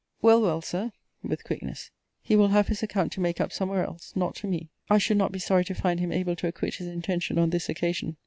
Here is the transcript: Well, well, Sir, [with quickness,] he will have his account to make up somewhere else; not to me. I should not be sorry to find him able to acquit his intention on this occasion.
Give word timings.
Well, 0.19 0.41
well, 0.41 0.63
Sir, 0.63 0.93
[with 1.21 1.43
quickness,] 1.43 1.91
he 2.23 2.35
will 2.35 2.47
have 2.47 2.69
his 2.69 2.81
account 2.81 3.11
to 3.11 3.21
make 3.21 3.39
up 3.39 3.51
somewhere 3.53 3.85
else; 3.85 4.13
not 4.15 4.33
to 4.37 4.47
me. 4.47 4.71
I 4.89 4.97
should 4.97 5.17
not 5.17 5.31
be 5.31 5.37
sorry 5.37 5.63
to 5.65 5.75
find 5.75 5.99
him 5.99 6.11
able 6.11 6.35
to 6.37 6.47
acquit 6.47 6.73
his 6.73 6.87
intention 6.87 7.37
on 7.37 7.51
this 7.51 7.69
occasion. 7.69 8.17